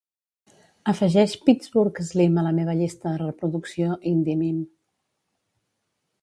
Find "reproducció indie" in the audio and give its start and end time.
3.25-4.39